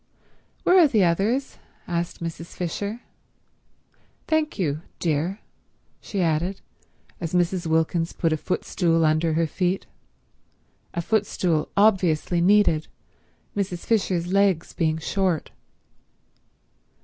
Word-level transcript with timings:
"Where 0.63 0.79
are 0.79 0.87
the 0.87 1.03
others?" 1.03 1.59
asked 1.87 2.23
Mrs. 2.23 2.55
Fisher. 2.55 3.01
"Thank 4.27 4.57
you—dear," 4.57 5.41
she 5.99 6.23
added, 6.23 6.59
as 7.19 7.35
Mrs. 7.35 7.67
Wilkins 7.67 8.11
put 8.11 8.33
a 8.33 8.37
footstool 8.37 9.05
under 9.05 9.33
her 9.33 9.45
feet, 9.45 9.85
a 10.95 11.03
footstool 11.03 11.69
obviously 11.77 12.41
needed, 12.41 12.87
Mrs. 13.55 13.85
Fisher's 13.85 14.33
legs 14.33 14.73
being 14.73 14.97
short. 14.97 15.51